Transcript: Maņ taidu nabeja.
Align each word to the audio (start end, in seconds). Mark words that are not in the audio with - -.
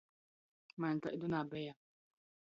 Maņ 0.85 1.03
taidu 1.07 1.31
nabeja. 1.35 1.79